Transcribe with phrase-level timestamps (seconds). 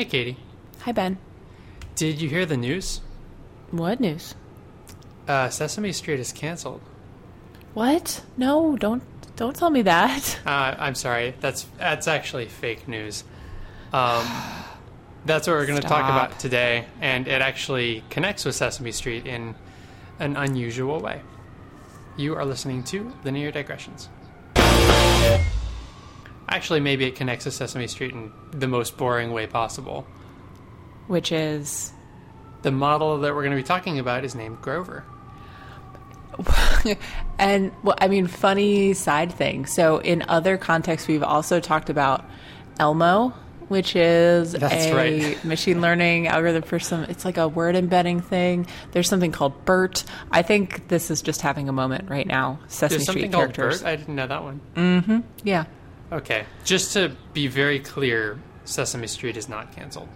[0.00, 0.36] Hey, Katie.
[0.84, 1.18] Hi, Ben.
[1.94, 3.02] Did you hear the news?
[3.70, 4.34] What news?
[5.28, 6.80] Uh, Sesame Street is canceled.
[7.74, 8.24] What?
[8.38, 9.02] No, don't
[9.36, 10.40] don't tell me that.
[10.46, 11.34] Uh, I'm sorry.
[11.40, 13.24] That's that's actually fake news.
[13.92, 14.24] Um,
[15.26, 19.26] that's what we're going to talk about today, and it actually connects with Sesame Street
[19.26, 19.54] in
[20.18, 21.20] an unusual way.
[22.16, 24.08] You are listening to Linear Digressions.
[26.50, 30.04] Actually, maybe it connects to Sesame Street in the most boring way possible.
[31.06, 31.92] Which is
[32.62, 35.04] The model that we're going to be talking about is named Grover.
[37.38, 39.66] and well, I mean, funny side thing.
[39.66, 42.24] So, in other contexts, we've also talked about
[42.78, 43.34] Elmo,
[43.68, 45.44] which is That's a right.
[45.44, 47.04] machine learning algorithm for some.
[47.04, 48.66] It's like a word embedding thing.
[48.92, 50.04] There's something called BERT.
[50.30, 52.58] I think this is just having a moment right now.
[52.68, 53.82] Sesame There's something Street called characters.
[53.82, 53.88] Bert.
[53.88, 54.60] I didn't know that one.
[54.74, 55.18] Mm-hmm.
[55.44, 55.64] Yeah.
[56.12, 60.08] Okay, just to be very clear, Sesame Street is not canceled.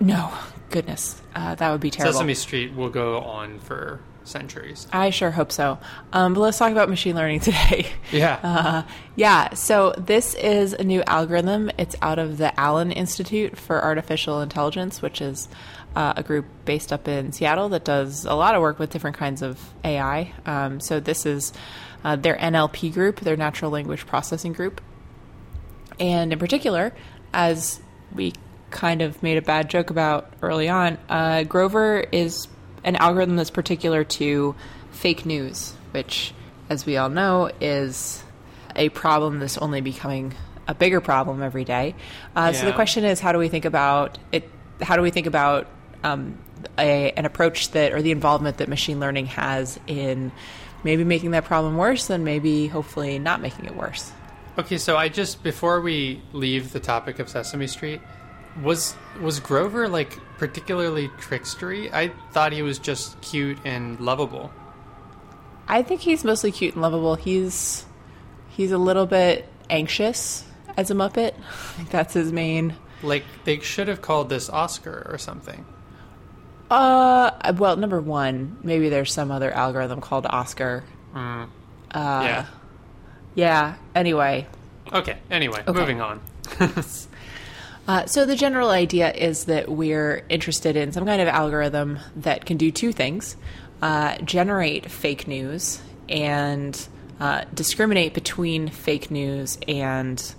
[0.00, 0.32] No,
[0.70, 2.12] goodness, uh, that would be terrible.
[2.12, 4.86] Sesame Street will go on for centuries.
[4.92, 5.78] I sure hope so.
[6.12, 7.86] Um, but let's talk about machine learning today.
[8.10, 8.40] Yeah.
[8.42, 8.82] Uh,
[9.16, 11.70] yeah, so this is a new algorithm.
[11.78, 15.48] It's out of the Allen Institute for Artificial Intelligence, which is
[15.94, 19.16] uh, a group based up in Seattle that does a lot of work with different
[19.16, 20.32] kinds of AI.
[20.46, 21.52] Um, so this is
[22.02, 24.80] uh, their NLP group, their natural language processing group.
[25.98, 26.92] And in particular,
[27.32, 27.80] as
[28.14, 28.32] we
[28.70, 32.48] kind of made a bad joke about early on, uh, Grover is
[32.82, 34.54] an algorithm that's particular to
[34.90, 36.34] fake news, which,
[36.68, 38.22] as we all know, is
[38.76, 40.34] a problem that's only becoming
[40.66, 41.94] a bigger problem every day.
[42.34, 44.48] Uh, So the question is, how do we think about it?
[44.80, 45.68] How do we think about
[46.02, 46.38] um,
[46.78, 50.32] a, an approach that, or the involvement that machine learning has in
[50.82, 54.10] maybe making that problem worse, and maybe hopefully not making it worse?
[54.56, 58.00] Okay, so I just before we leave the topic of Sesame Street,
[58.62, 61.92] was was Grover like particularly trickstery?
[61.92, 64.52] I thought he was just cute and lovable.
[65.66, 67.16] I think he's mostly cute and lovable.
[67.16, 67.84] He's
[68.48, 70.44] he's a little bit anxious
[70.76, 71.34] as a Muppet.
[71.90, 72.76] That's his main.
[73.02, 75.64] Like they should have called this Oscar or something.
[76.70, 80.84] Uh, well, number one, maybe there's some other algorithm called Oscar.
[81.14, 81.46] Uh,
[81.92, 82.46] yeah.
[83.34, 83.74] Yeah.
[83.94, 84.46] Anyway,
[84.92, 85.16] Okay.
[85.30, 85.78] Anyway, Okay.
[85.80, 86.20] moving on.
[87.86, 92.46] Uh, so the general idea is that we're interested in some kind of algorithm that
[92.46, 93.36] can do two things:
[93.82, 96.88] uh, generate fake news and
[97.20, 100.34] uh, discriminate between fake news and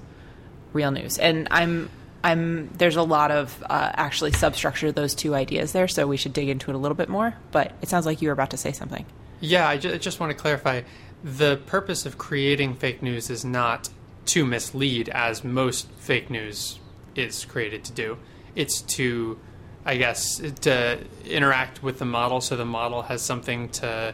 [0.73, 1.19] real news.
[1.19, 1.89] And I'm,
[2.23, 2.69] I'm.
[2.69, 6.34] There's a lot of uh, actually substructure to those two ideas there, so we should
[6.34, 7.35] dig into it a little bit more.
[7.51, 9.05] But it sounds like you were about to say something.
[9.39, 10.81] Yeah, I ju- I just want to clarify.
[11.25, 13.89] The purpose of creating fake news is not
[14.27, 16.77] to mislead, as most fake news
[17.15, 18.19] is created to do.
[18.53, 19.39] It's to,
[19.83, 24.13] I guess, to interact with the model, so the model has something to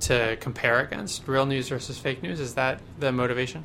[0.00, 1.26] to compare against.
[1.26, 3.64] Real news versus fake news is that the motivation?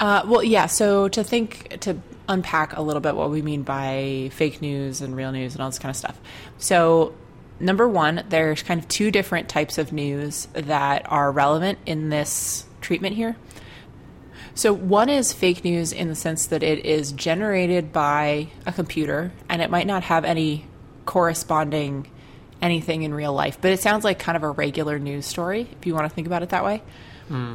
[0.00, 0.66] Uh, well, yeah.
[0.66, 5.14] So to think to unpack a little bit what we mean by fake news and
[5.14, 6.20] real news and all this kind of stuff.
[6.58, 7.14] So
[7.60, 12.66] number one, there's kind of two different types of news that are relevant in this
[12.80, 13.36] treatment here.
[14.54, 19.32] So one is fake news in the sense that it is generated by a computer
[19.48, 20.66] and it might not have any
[21.06, 22.10] corresponding
[22.60, 25.86] anything in real life, but it sounds like kind of a regular news story if
[25.86, 26.82] you want to think about it that way.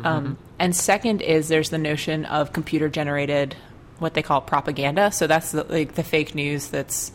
[0.06, 3.56] Um, and second is there's the notion of computer generated
[4.00, 5.12] what they call propaganda.
[5.12, 7.12] So that's the, like the fake news that's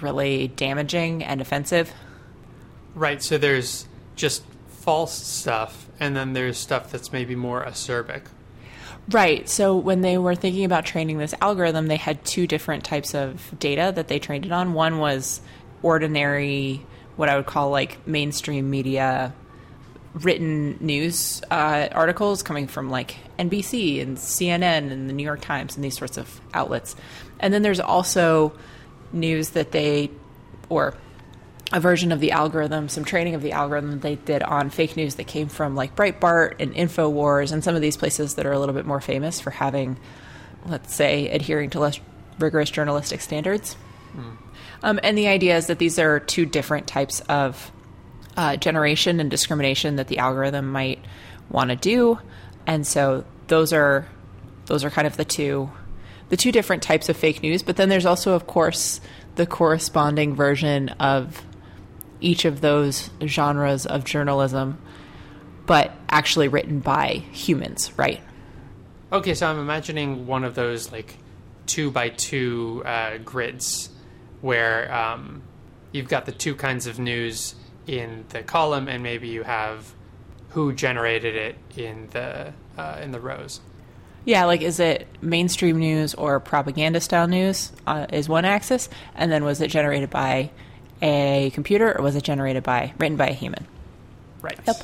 [0.00, 1.92] really damaging and offensive.
[2.94, 3.22] Right.
[3.22, 8.22] So there's just false stuff, and then there's stuff that's maybe more acerbic.
[9.10, 9.48] Right.
[9.48, 13.58] So when they were thinking about training this algorithm, they had two different types of
[13.58, 14.72] data that they trained it on.
[14.72, 15.40] One was
[15.82, 16.84] ordinary,
[17.16, 19.34] what I would call like mainstream media
[20.14, 25.74] written news uh, articles coming from like NBC and CNN and the New York Times
[25.74, 26.94] and these sorts of outlets.
[27.40, 28.56] And then there's also
[29.12, 30.10] news that they,
[30.68, 30.94] or
[31.74, 34.96] a version of the algorithm, some training of the algorithm that they did on fake
[34.96, 38.52] news that came from like Breitbart and InfoWars and some of these places that are
[38.52, 39.98] a little bit more famous for having,
[40.66, 41.98] let's say, adhering to less
[42.38, 43.76] rigorous journalistic standards.
[44.84, 47.72] Um, and the idea is that these are two different types of
[48.36, 51.04] uh, generation and discrimination that the algorithm might
[51.50, 52.20] want to do,
[52.68, 54.06] and so those are
[54.66, 55.70] those are kind of the two
[56.28, 57.62] the two different types of fake news.
[57.62, 59.00] But then there's also, of course,
[59.34, 61.42] the corresponding version of
[62.20, 64.80] each of those genres of journalism,
[65.66, 68.22] but actually written by humans, right?
[69.12, 71.16] Okay, so I'm imagining one of those like
[71.66, 73.90] two by two uh, grids
[74.40, 75.42] where um,
[75.92, 77.54] you've got the two kinds of news
[77.86, 79.94] in the column, and maybe you have
[80.50, 83.60] who generated it in the uh, in the rows.
[84.24, 89.30] Yeah, like is it mainstream news or propaganda style news uh, is one axis, and
[89.30, 90.50] then was it generated by
[91.04, 93.66] a computer or was it generated by written by a human?
[94.40, 94.58] Right.
[94.66, 94.76] Yep.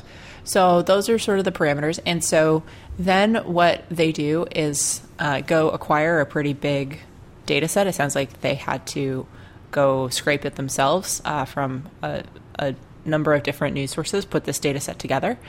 [0.43, 2.63] So those are sort of the parameters, and so
[2.97, 6.99] then what they do is uh, go acquire a pretty big
[7.45, 7.85] data set.
[7.87, 9.27] It sounds like they had to
[9.71, 12.23] go scrape it themselves uh, from a,
[12.59, 15.39] a, number of different news sources, put this data set together.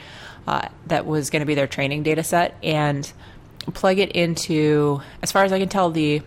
[0.46, 3.12] Uh, that was going to be their training data set, and
[3.74, 6.22] plug it into, as far as I can tell, the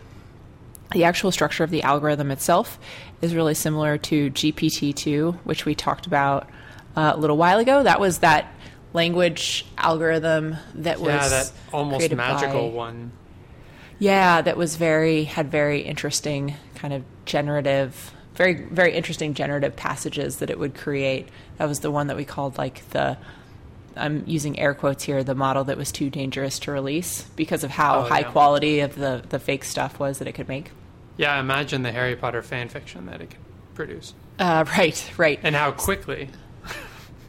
[0.92, 2.80] the actual structure of the algorithm itself
[3.22, 6.50] is really similar to GPT-2, which we talked about
[6.96, 7.84] uh, a little while ago.
[7.84, 8.54] That was that
[8.94, 13.12] language algorithm that was yeah, that almost magical by, one.
[14.00, 20.38] Yeah, that was very had very interesting kind of generative, very very interesting generative passages
[20.38, 21.30] that it would create.
[21.58, 23.18] That was the one that we called like the
[23.96, 27.72] I'm using air quotes here, the model that was too dangerous to release because of
[27.72, 28.32] how Oh, high yeah.
[28.32, 30.72] quality of the, the fake stuff was that it could make.
[31.18, 33.40] Yeah, imagine the Harry Potter fan fiction that it could
[33.74, 36.30] produce, Uh, right, right, and how quickly.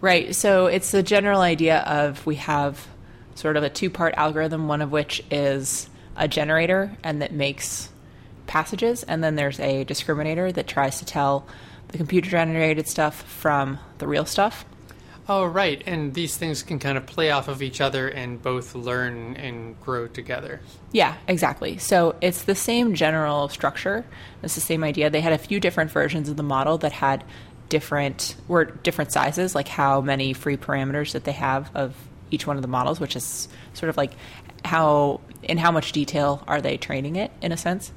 [0.01, 0.35] right.
[0.35, 2.87] So it's the general idea of we have
[3.35, 7.91] sort of a two part algorithm, one of which is a generator and that makes
[8.47, 11.47] passages, and then there's a discriminator that tries to tell
[11.89, 14.65] the computer generated stuff from the real stuff.
[15.29, 18.77] Oh, right, and these things can kind of play off of each other and both
[18.77, 20.61] learn and grow together.
[20.93, 21.79] Yeah, exactly.
[21.79, 24.05] So it's the same general structure.
[24.45, 25.11] It's the same idea.
[25.11, 27.25] They had a few different versions of the model that had
[27.69, 31.97] different were different sizes, like how many free parameters that they have of
[32.31, 34.13] each one of the models, which is sort of like
[34.65, 37.93] how in how much detail are they training it in a sense.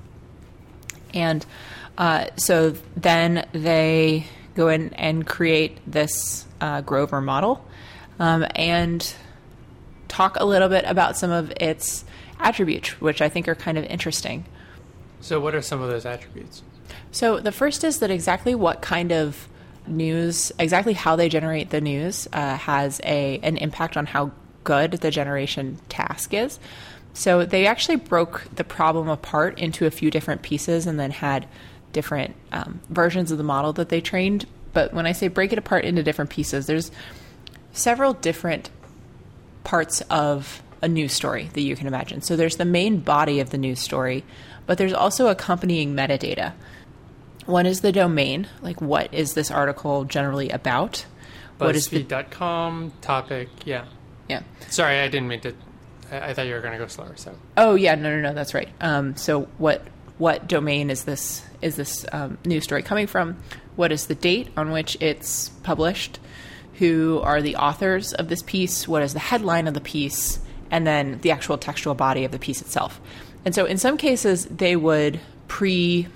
[1.13, 1.45] And
[1.97, 4.25] uh, so then they
[4.59, 7.65] go in and create this uh, Grover model
[8.19, 9.15] um, and
[10.09, 12.03] talk a little bit about some of its
[12.39, 14.45] attributes, which I think are kind of interesting.
[15.21, 16.61] So, what are some of those attributes?
[17.11, 19.47] So the first is that exactly what kind of
[19.87, 24.31] news, exactly how they generate the news, uh, has a an impact on how
[24.63, 26.59] good the generation task is.
[27.13, 31.47] So they actually broke the problem apart into a few different pieces, and then had
[31.91, 34.45] different um, versions of the model that they trained.
[34.73, 36.91] But when I say break it apart into different pieces, there's
[37.71, 38.69] several different
[39.63, 42.21] parts of a news story that you can imagine.
[42.21, 44.23] So there's the main body of the news story,
[44.65, 46.53] but there's also accompanying metadata.
[47.45, 51.05] One is the domain, like what is this article generally about?
[51.57, 53.49] What is the BuzzFeed.com topic?
[53.65, 53.85] Yeah.
[54.29, 54.43] yeah?
[54.69, 55.53] Sorry, I didn't mean to.
[56.11, 57.15] I, I thought you were going to go slower.
[57.17, 58.69] So, Oh yeah, no, no, no, that's right.
[58.79, 59.85] Um, so what
[60.17, 63.37] what domain is this is this um, news story coming from?
[63.75, 66.19] What is the date on which it's published?
[66.75, 68.87] Who are the authors of this piece?
[68.87, 70.39] What is the headline of the piece?
[70.71, 73.01] And then the actual textual body of the piece itself.
[73.45, 76.07] And so in some cases they would pre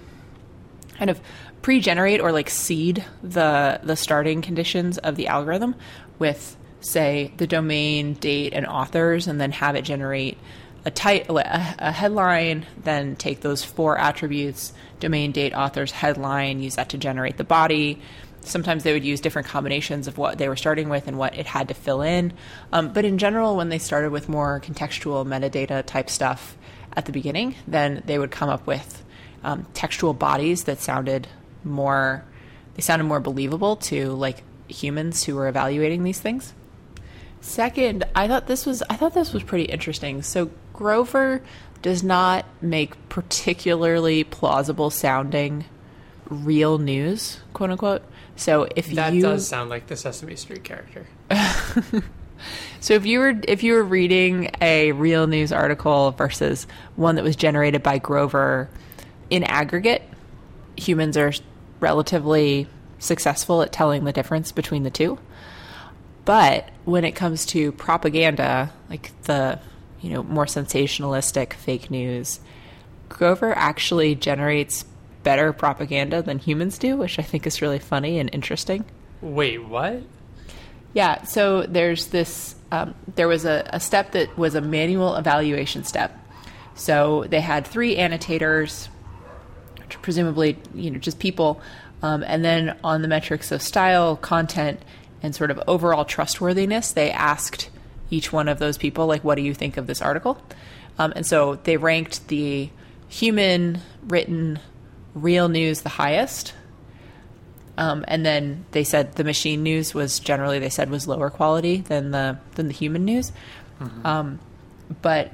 [0.97, 1.19] kind of
[1.61, 5.75] pre-generate or like seed the the starting conditions of the algorithm
[6.19, 10.37] with say the domain date and authors and then have it generate
[10.85, 16.75] a title a, a headline then take those four attributes domain date authors headline use
[16.75, 18.01] that to generate the body.
[18.41, 21.45] Sometimes they would use different combinations of what they were starting with and what it
[21.45, 22.33] had to fill in.
[22.73, 26.57] Um, but in general when they started with more contextual metadata type stuff
[26.95, 29.03] at the beginning then they would come up with
[29.43, 31.27] um, textual bodies that sounded
[31.63, 32.23] more
[32.75, 36.53] they sounded more believable to like humans who were evaluating these things.
[37.39, 40.21] Second i thought this was i thought this was pretty interesting.
[40.21, 41.41] So grover
[41.81, 45.65] does not make particularly plausible sounding
[46.29, 48.03] real news quote unquote
[48.35, 51.05] so if that you does sound like the Sesame Street character.
[52.79, 57.23] So if you were if you were reading a real news article versus one that
[57.23, 58.69] was generated by Grover
[59.29, 60.03] in aggregate,
[60.75, 61.31] humans are
[61.79, 62.67] relatively
[62.99, 65.17] successful at telling the difference between the two.
[66.25, 69.59] But when it comes to propaganda, like the
[70.03, 72.39] you know more sensationalistic fake news,
[73.09, 74.85] Grover actually generates
[75.23, 78.85] better propaganda than humans do, which I think is really funny and interesting.
[79.21, 80.03] Wait, what?
[80.93, 85.85] Yeah, so there's this, um, there was a, a step that was a manual evaluation
[85.85, 86.19] step.
[86.75, 88.89] So they had three annotators,
[89.79, 91.61] which presumably, you know, just people.
[92.01, 94.81] Um, and then on the metrics of style, content,
[95.23, 97.69] and sort of overall trustworthiness, they asked
[98.13, 100.39] each one of those people, like, what do you think of this article?
[100.99, 102.69] Um, and so they ranked the
[103.07, 104.59] human written
[105.15, 106.53] real news the highest.
[107.77, 111.77] Um, and then they said the machine news was generally they said was lower quality
[111.77, 113.31] than the than the human news.
[114.05, 114.39] Um,
[115.01, 115.31] but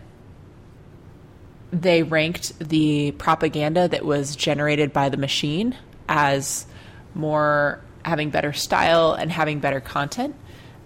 [1.72, 5.76] they ranked the propaganda that was generated by the machine
[6.08, 6.66] as
[7.14, 10.36] more having better style and having better content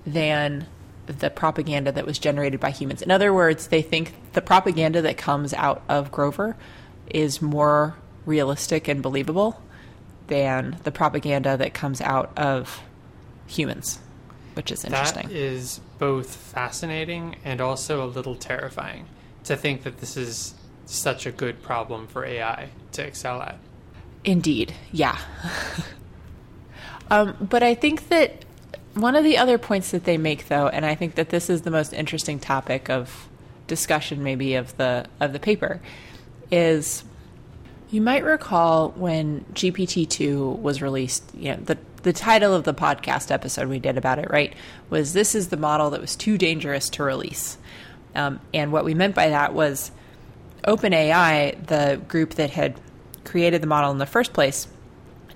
[0.05, 0.65] than
[1.05, 3.01] the propaganda that was generated by humans.
[3.01, 6.55] In other words, they think the propaganda that comes out of Grover
[7.09, 7.95] is more
[8.25, 9.61] realistic and believable
[10.27, 12.81] than the propaganda that comes out of
[13.47, 13.99] humans,
[14.53, 15.27] which is interesting.
[15.27, 19.07] That is both fascinating and also a little terrifying
[19.43, 20.55] to think that this is
[20.85, 23.57] such a good problem for AI to excel at.
[24.23, 25.17] Indeed, yeah.
[27.11, 28.45] um, but I think that
[28.95, 31.63] one of the other points that they make, though, and I think that this is
[31.63, 33.27] the most interesting topic of
[33.67, 35.81] discussion, maybe of the of the paper,
[36.51, 37.03] is
[37.89, 41.23] you might recall when GPT two was released.
[41.35, 44.53] You know, the the title of the podcast episode we did about it, right,
[44.89, 47.57] was "This is the model that was too dangerous to release,"
[48.13, 49.91] um, and what we meant by that was
[50.67, 52.79] OpenAI, the group that had
[53.23, 54.67] created the model in the first place,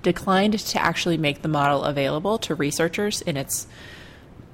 [0.04, 3.68] declined to actually make the model available to researchers in its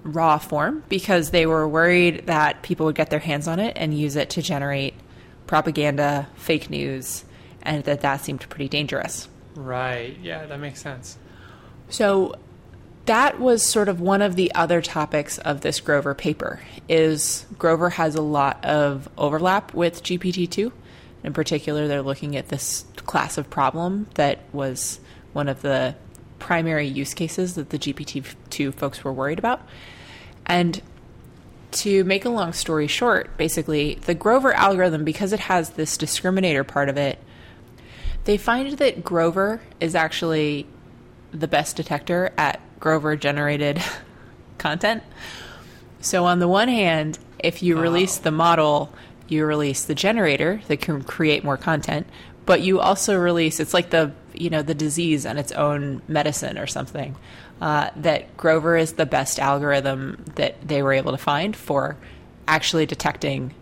[0.03, 3.97] raw form because they were worried that people would get their hands on it and
[3.97, 4.93] use it to generate
[5.47, 7.23] propaganda, fake news,
[7.61, 9.27] and that that seemed pretty dangerous.
[9.55, 10.17] Right.
[10.21, 11.17] Yeah, that makes sense.
[11.89, 12.35] So
[13.05, 17.91] that was sort of one of the other topics of this Grover paper is Grover
[17.91, 20.71] has a lot of overlap with GPT-2.
[21.23, 24.99] In particular, they're looking at this class of problem that was
[25.33, 25.95] one of the
[26.39, 29.61] primary use cases that the GPT-2 folks were worried about.
[30.45, 30.81] And
[31.71, 36.65] to make a long story short, basically, the Grover algorithm, because it has this discriminator
[36.65, 37.19] part of it,
[38.25, 40.67] they find that Grover is actually
[41.31, 43.81] the best detector at Grover generated
[44.57, 45.03] content.
[45.99, 48.93] So, on the one hand, if you release the model,
[49.27, 52.07] you release the generator that can create more content,
[52.45, 56.57] but you also release it's like the you know the disease and its own medicine
[56.57, 57.15] or something.
[57.61, 61.95] Uh, that Grover is the best algorithm that they were able to find for
[62.47, 63.53] actually detecting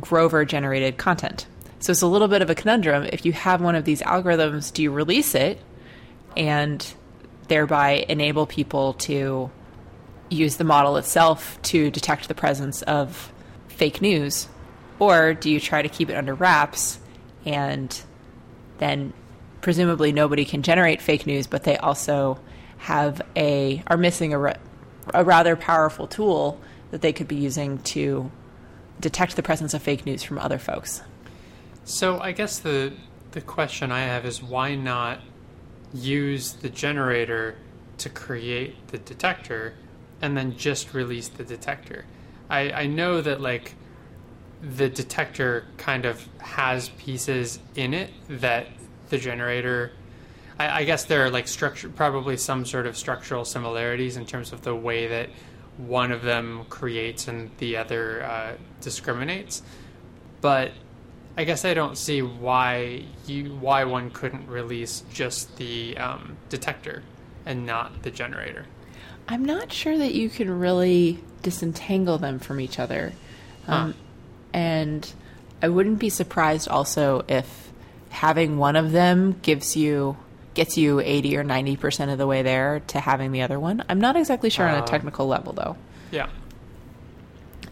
[0.00, 1.46] Grover generated content.
[1.78, 3.04] So it's a little bit of a conundrum.
[3.12, 5.60] If you have one of these algorithms, do you release it
[6.36, 6.84] and
[7.48, 9.50] thereby enable people to
[10.28, 13.32] use the model itself to detect the presence of
[13.68, 14.48] fake news?
[14.98, 16.98] Or do you try to keep it under wraps
[17.44, 18.02] and
[18.78, 19.12] then
[19.60, 22.38] presumably nobody can generate fake news, but they also
[22.78, 24.56] have a are missing a,
[25.14, 28.30] a rather powerful tool that they could be using to
[29.00, 31.02] detect the presence of fake news from other folks.
[31.84, 32.92] So I guess the
[33.32, 35.20] the question I have is why not
[35.92, 37.56] use the generator
[37.98, 39.74] to create the detector
[40.20, 42.04] and then just release the detector?
[42.48, 43.74] I, I know that like
[44.74, 48.66] the detector kind of has pieces in it that
[49.10, 49.92] the generator
[50.58, 54.52] I, I guess there are like structure probably some sort of structural similarities in terms
[54.52, 55.28] of the way that
[55.76, 59.62] one of them creates and the other uh, discriminates
[60.40, 60.72] but
[61.38, 67.02] I guess I don't see why you why one couldn't release just the um, detector
[67.44, 68.66] and not the generator.
[69.28, 73.12] I'm not sure that you can really disentangle them from each other.
[73.68, 73.94] Um,
[74.56, 75.12] and
[75.62, 77.70] I wouldn't be surprised also if
[78.08, 80.16] having one of them gives you
[80.54, 83.84] gets you 80 or 90% of the way there to having the other one.
[83.90, 84.86] I'm not exactly sure on a Uh.
[84.86, 85.76] technical level though.
[86.10, 86.28] Yeah.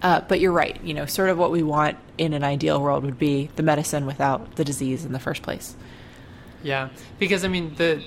[0.02, 0.78] Uh, but you're right.
[0.84, 4.04] You know, sort of what we want in an ideal world would be the medicine
[4.04, 5.74] without the disease in the first place.
[6.62, 8.02] Yeah, because I mean, the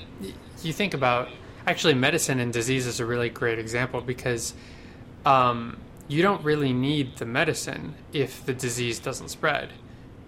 [0.62, 1.30] you think about
[1.66, 4.54] actually medicine and disease is a really great example because
[5.26, 5.78] um,
[6.08, 9.70] you don't really need the medicine if the disease doesn't spread.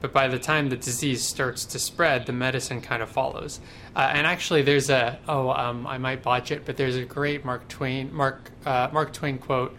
[0.01, 3.59] But by the time the disease starts to spread, the medicine kind of follows.
[3.95, 7.43] Uh, and actually, there's a oh, um, I might botch it, but there's a great
[7.43, 9.75] Mark Twain Mark uh, Mark Twain quote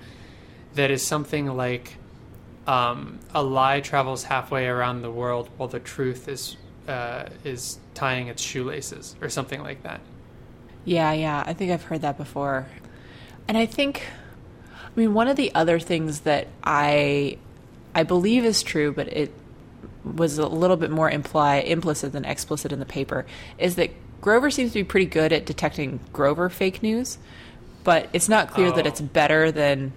[0.75, 1.97] that is something like
[2.67, 8.29] um, a lie travels halfway around the world while the truth is uh, is tying
[8.29, 10.01] its shoelaces or something like that.
[10.85, 11.45] Yeah, yeah.
[11.47, 12.67] I think I've heard that before.
[13.49, 14.03] And I think
[14.97, 17.39] I mean one of the other things that I
[17.95, 19.33] I believe is true, but it
[20.05, 23.27] was a little bit more imply implicit than explicit in the paper
[23.59, 27.19] is that Grover seems to be pretty good at detecting Grover fake news,
[27.85, 28.89] but it's not clear that Oh.
[28.89, 29.93] it's better than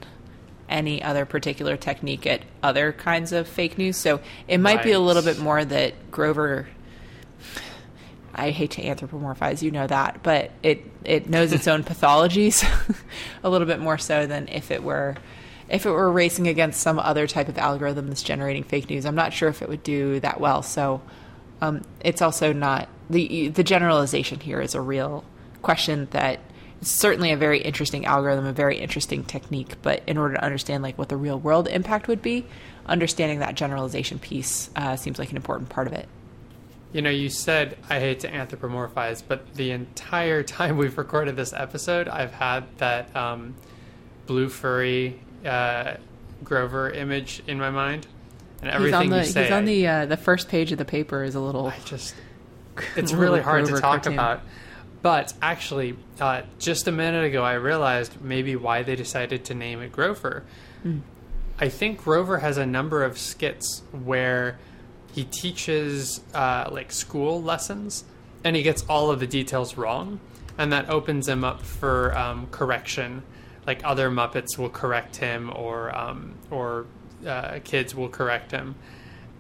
[0.69, 3.97] any other particular technique at other kinds of fake news.
[3.97, 6.67] So it might be a little bit more that Grover
[8.35, 12.63] I hate to anthropomorphize, you know that, but it it knows its own pathologies
[13.43, 15.15] a little bit more so than if it were
[15.69, 19.05] if it were racing against some other type of algorithm that's generating fake news.
[19.05, 20.61] I'm not sure if it would do that well.
[20.61, 21.01] So
[21.61, 25.23] um, it's also not the the generalization here is a real
[25.61, 26.39] question that
[26.81, 29.75] it's certainly a very interesting algorithm, a very interesting technique.
[29.81, 32.45] But in order to understand like what the real world impact would be,
[32.85, 36.07] understanding that generalization piece uh, seems like an important part of it.
[36.93, 41.51] You know, you said I hate to anthropomorphize, but the entire time we've recorded this
[41.51, 43.55] episode, I've had that um,
[44.25, 45.95] blue furry uh,
[46.43, 48.05] Grover image in my mind,
[48.61, 50.77] and everything he's on the, you say, he's on the uh, the first page of
[50.77, 51.67] the paper is a little.
[51.67, 52.15] I just
[52.95, 54.13] it's really hard to talk cartoon.
[54.13, 54.41] about.
[55.01, 59.81] But actually, uh, just a minute ago, I realized maybe why they decided to name
[59.81, 60.43] it Grover.
[60.81, 60.99] Hmm.
[61.59, 64.57] I think Grover has a number of skits where
[65.13, 68.03] he teaches uh, like school lessons,
[68.43, 70.19] and he gets all of the details wrong,
[70.57, 73.23] and that opens him up for um, correction.
[73.65, 76.87] Like other Muppets will correct him, or um, or
[77.25, 78.75] uh, kids will correct him,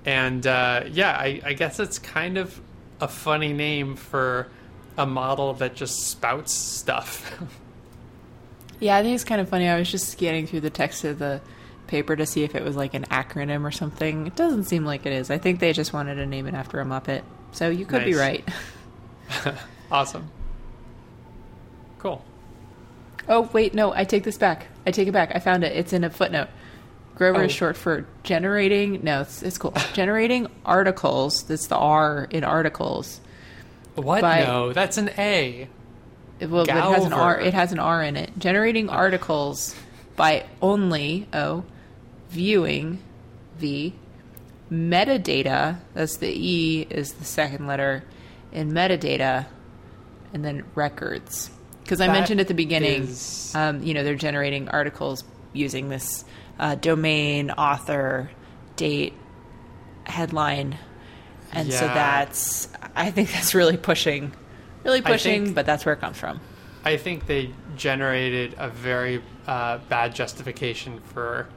[0.05, 2.61] and uh, yeah, I, I guess it's kind of
[3.01, 4.47] a funny name for
[4.97, 7.41] a model that just spouts stuff.
[8.79, 9.69] Yeah, I think it's kind of funny.
[9.69, 11.39] I was just scanning through the text of the
[11.87, 14.27] paper to see if it was like an acronym or something.
[14.27, 15.29] It doesn't seem like it is.
[15.29, 17.23] I think they just wanted to name it after a Muppet.
[17.51, 18.47] So you could be right.
[19.91, 20.29] awesome.
[21.99, 22.23] Cool.
[23.29, 24.67] Oh, wait, no, I take this back.
[24.85, 25.31] I take it back.
[25.33, 25.75] I found it.
[25.75, 26.49] It's in a footnote.
[27.15, 27.45] Grover Oh.
[27.45, 29.03] is short for generating.
[29.03, 29.73] No, it's, it's cool.
[29.93, 31.43] generating articles.
[31.43, 33.21] That's the R in articles.
[33.95, 34.21] What?
[34.21, 35.69] By- no, that's an A.
[36.39, 37.39] It, well, it has an R.
[37.39, 38.31] It has an R in it.
[38.37, 38.93] Generating oh.
[38.93, 39.75] articles
[40.15, 41.63] by only O
[42.29, 42.99] viewing
[43.57, 43.93] V
[44.71, 45.79] metadata.
[45.93, 48.03] That's the E is the second letter
[48.51, 49.45] in metadata,
[50.33, 51.49] and then records.
[51.83, 55.23] Because I mentioned at the beginning, is- um, you know, they're generating articles
[55.53, 56.23] using this
[56.59, 58.29] uh, domain, author,
[58.75, 59.13] date,
[60.05, 60.77] headline,
[61.51, 62.67] and so that's.
[62.95, 64.31] I think that's really pushing,
[64.83, 66.39] really pushing, think- but that's where it comes from.
[66.85, 71.47] I think they generated a very uh, bad justification for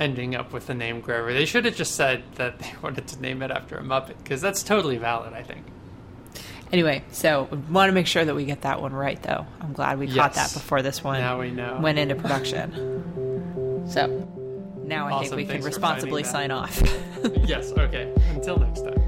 [0.00, 1.32] ending up with the name Grover.
[1.32, 4.40] They should have just said that they wanted to name it after a Muppet, because
[4.40, 5.64] that's totally valid, I think.
[6.72, 9.46] Anyway, so we want to make sure that we get that one right, though.
[9.60, 11.78] I'm glad we caught that before this one Now we know.
[11.80, 13.84] went into production.
[13.88, 14.06] So
[14.84, 15.24] now I Awesome.
[15.28, 16.82] think we can Thanks for responsibly sign off.
[17.44, 18.12] yes, okay.
[18.30, 19.03] Until next time.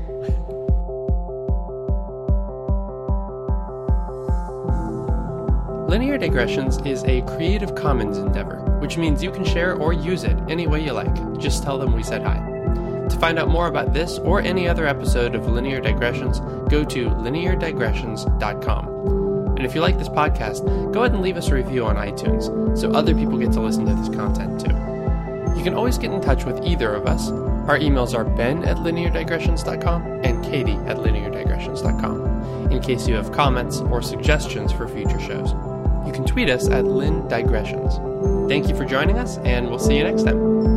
[5.89, 10.37] Linear Digressions is a Creative Commons endeavor, which means you can share or use it
[10.49, 11.39] any way you like.
[11.39, 12.39] Just tell them we said hi.
[13.09, 17.09] To find out more about this or any other episode of Linear Digressions, go to
[17.09, 18.89] lineardigressions.com.
[19.57, 22.77] And if you like this podcast, go ahead and leave us a review on iTunes
[22.77, 24.75] so other people get to listen to this content too.
[25.57, 27.31] You can always get in touch with either of us.
[27.31, 33.79] Our emails are ben at lineardigressions.com and katie at lineardigressions.com in case you have comments
[33.79, 35.55] or suggestions for future shows.
[36.07, 37.99] You can tweet us at Lin Digressions.
[38.49, 40.76] Thank you for joining us, and we'll see you next time.